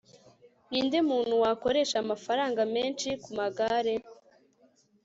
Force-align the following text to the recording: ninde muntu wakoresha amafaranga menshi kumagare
ninde 0.69 0.99
muntu 1.09 1.33
wakoresha 1.43 1.95
amafaranga 2.03 2.61
menshi 2.75 3.09
kumagare 3.23 3.93